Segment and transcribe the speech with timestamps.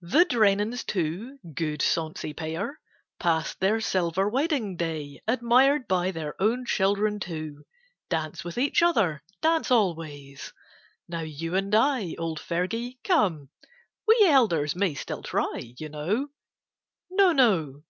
[0.00, 2.80] The Drennens too, good sonsy pair,
[3.20, 5.86] Passed their silver wedding day, 139 END OF HARDEST.
[5.86, 7.64] Admired by their own children too,
[8.10, 10.36] Dance with each other, dance alway.
[11.06, 13.50] Now you and I, old Fergie, come,
[14.08, 16.30] We elders may still try, you know,
[17.08, 17.84] No, no